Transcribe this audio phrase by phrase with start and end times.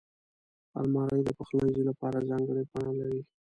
[0.79, 3.21] الماري د پخلنځي لپاره ځانګړې بڼه لري